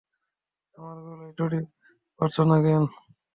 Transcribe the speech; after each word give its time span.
আমার 0.75 0.97
গলায় 1.05 1.33
দড়ি 1.37 1.61
বাঁধছ 2.19 2.35
না 2.49 2.57
কেন? 2.63 2.83